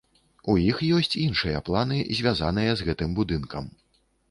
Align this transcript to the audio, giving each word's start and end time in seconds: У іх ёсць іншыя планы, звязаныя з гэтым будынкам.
У 0.53 0.53
іх 0.69 0.79
ёсць 0.99 1.17
іншыя 1.25 1.61
планы, 1.67 2.01
звязаныя 2.21 2.75
з 2.79 2.91
гэтым 2.91 3.15
будынкам. 3.23 3.73